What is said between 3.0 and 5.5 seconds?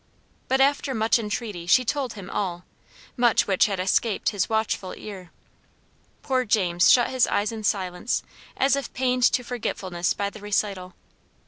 much which had escaped his watchful ear.